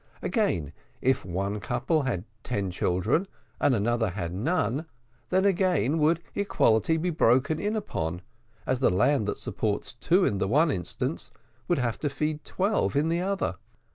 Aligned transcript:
Again, 0.23 0.73
if 0.99 1.23
one 1.23 1.59
couple 1.59 2.01
had 2.01 2.23
ten 2.41 2.71
children, 2.71 3.27
and 3.59 3.75
another 3.75 4.09
had 4.09 4.33
none, 4.33 4.87
then 5.29 5.45
again 5.45 5.99
would 5.99 6.21
equality 6.33 6.97
be 6.97 7.11
broken 7.11 7.59
in 7.59 7.75
upon, 7.75 8.23
as 8.65 8.79
the 8.79 8.89
land 8.89 9.27
that 9.27 9.37
supports 9.37 9.93
two 9.93 10.25
in 10.25 10.39
the 10.39 10.47
one 10.47 10.71
instance, 10.71 11.29
would 11.67 11.77
have 11.77 11.99
to 11.99 12.09
feed 12.09 12.43
twelve 12.43 12.95
in 12.95 13.09
the 13.09 13.21
other. 13.21 13.57